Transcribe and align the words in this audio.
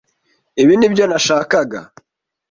Ibi 0.61 0.73
nibyo 0.77 1.03
nashakaga. 1.07 1.79